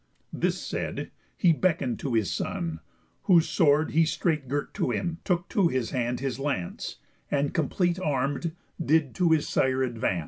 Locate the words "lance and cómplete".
6.39-8.03